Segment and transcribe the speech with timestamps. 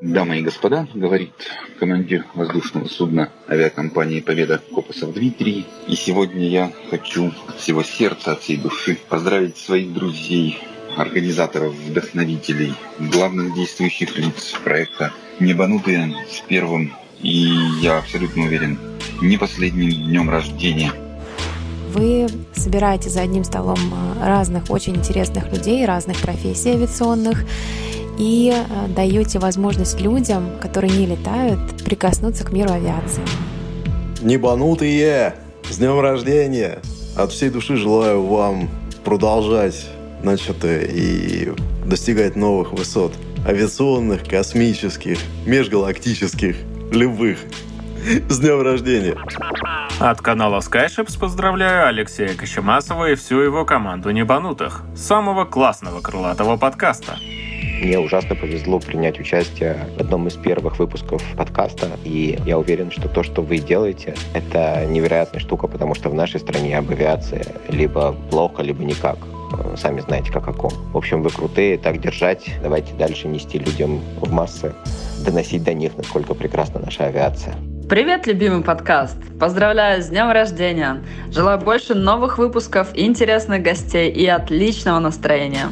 [0.00, 1.32] Дамы и господа, говорит
[1.80, 5.66] командир воздушного судна авиакомпании «Победа» Копосов Дмитрий.
[5.88, 10.60] И сегодня я хочу от всего сердца, от всей души поздравить своих друзей,
[10.96, 18.78] организаторов, вдохновителей, главных действующих лиц проекта «Небанутые» с первым и, я абсолютно уверен,
[19.20, 20.92] не последним днем рождения.
[21.92, 23.78] Вы собираете за одним столом
[24.22, 27.44] разных очень интересных людей, разных профессий авиационных,
[28.18, 33.22] и э, даете возможность людям, которые не летают, прикоснуться к миру авиации.
[34.20, 35.34] Небанутые!
[35.70, 36.80] С днем рождения!
[37.16, 38.68] От всей души желаю вам
[39.04, 39.86] продолжать
[40.22, 41.52] начатое и
[41.86, 43.14] достигать новых высот.
[43.46, 46.56] Авиационных, космических, межгалактических,
[46.90, 47.38] любых.
[48.28, 49.16] С днем рождения!
[50.00, 54.82] От канала Skyships поздравляю Алексея Кощемасова и всю его команду небанутых.
[54.96, 57.16] Самого классного крылатого подкаста.
[57.80, 63.08] Мне ужасно повезло принять участие в одном из первых выпусков подкаста, и я уверен, что
[63.08, 66.90] то, что вы делаете, это невероятная штука, потому что в нашей стране об
[67.68, 69.18] либо плохо, либо никак.
[69.76, 70.72] Сами знаете, как о ком.
[70.92, 72.50] В общем, вы крутые, так держать.
[72.62, 74.74] Давайте дальше нести людям в массы,
[75.24, 77.54] доносить до них, насколько прекрасна наша авиация.
[77.88, 79.16] Привет, любимый подкаст!
[79.38, 81.02] Поздравляю с днем рождения!
[81.30, 85.68] Желаю больше новых выпусков, интересных гостей и отличного настроения!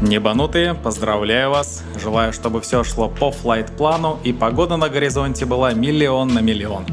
[0.00, 1.84] Небанутые, поздравляю вас.
[1.94, 6.86] Желаю, чтобы все шло по флайт-плану и погода на горизонте была миллион на миллион.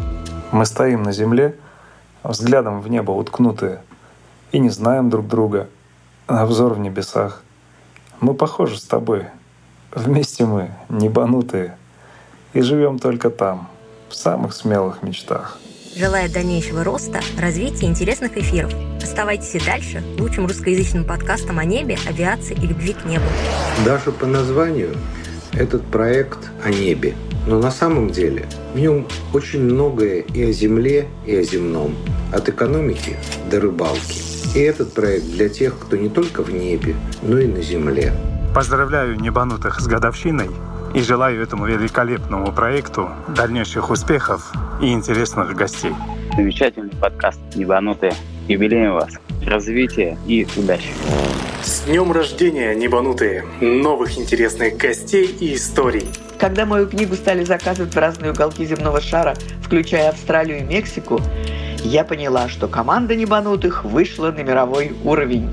[0.52, 1.56] Мы стоим на земле,
[2.22, 3.82] взглядом в небо уткнутые,
[4.52, 5.70] и не знаем друг друга,
[6.28, 7.44] а взор в небесах.
[8.20, 9.28] Мы похожи с тобой.
[9.96, 11.78] Вместе мы, небанутые,
[12.52, 13.70] и живем только там,
[14.10, 15.58] в самых смелых мечтах.
[15.98, 18.72] Желаю дальнейшего роста, развития интересных эфиров.
[19.02, 23.26] Оставайтесь и дальше лучшим русскоязычным подкастом о небе, авиации и любви к небу.
[23.84, 24.96] Даже по названию
[25.54, 27.16] этот проект о небе.
[27.48, 31.96] Но на самом деле в нем очень многое и о земле, и о земном.
[32.32, 33.18] От экономики
[33.50, 34.22] до рыбалки.
[34.54, 38.14] И этот проект для тех, кто не только в небе, но и на земле.
[38.54, 40.50] Поздравляю небанутых с годовщиной
[40.98, 45.94] и желаю этому великолепному проекту дальнейших успехов и интересных гостей.
[46.36, 48.14] Замечательный подкаст «Небанутые».
[48.48, 49.14] Юбилеем вас.
[49.46, 50.90] Развития и удачи.
[51.62, 53.46] С днем рождения, небанутые!
[53.62, 56.10] Новых интересных гостей и историй.
[56.40, 61.22] Когда мою книгу стали заказывать в разные уголки земного шара, включая Австралию и Мексику,
[61.84, 65.52] я поняла, что команда небанутых вышла на мировой уровень.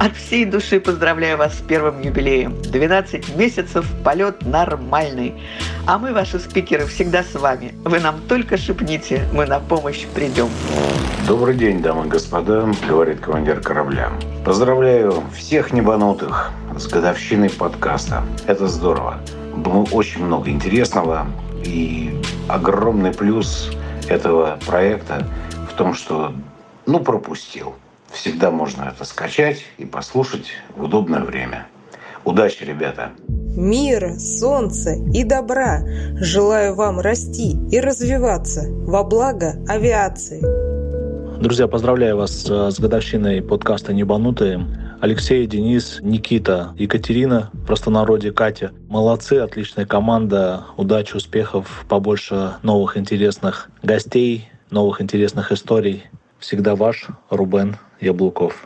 [0.00, 2.56] От всей души поздравляю вас с первым юбилеем.
[2.62, 5.34] 12 месяцев, полет нормальный.
[5.86, 7.74] А мы, ваши спикеры, всегда с вами.
[7.84, 10.48] Вы нам только шепните, мы на помощь придем.
[11.28, 14.10] Добрый день, дамы и господа, говорит командир корабля.
[14.42, 18.22] Поздравляю всех небанутых с годовщиной подкаста.
[18.46, 19.20] Это здорово.
[19.54, 21.26] Было очень много интересного.
[21.62, 22.18] И
[22.48, 23.70] огромный плюс
[24.08, 25.28] этого проекта
[25.70, 26.32] в том, что
[26.86, 27.74] ну пропустил.
[28.12, 31.66] Всегда можно это скачать и послушать в удобное время.
[32.24, 33.12] Удачи, ребята!
[33.28, 35.80] Мира, солнца и добра
[36.16, 40.40] желаю вам расти и развиваться во благо авиации.
[41.40, 44.66] Друзья, поздравляю вас э, с годовщиной подкаста «Небанутые».
[45.00, 48.72] Алексей, Денис, Никита, Екатерина, в простонародье Катя.
[48.88, 50.66] Молодцы, отличная команда.
[50.76, 56.04] Удачи, успехов, побольше новых интересных гостей, новых интересных историй.
[56.40, 58.64] Всегда ваш Рубен Яблуков.